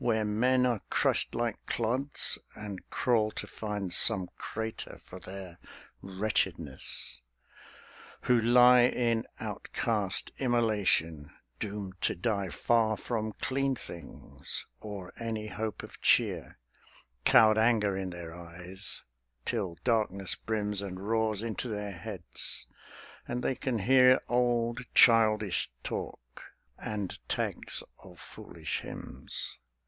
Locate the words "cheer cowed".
16.01-17.59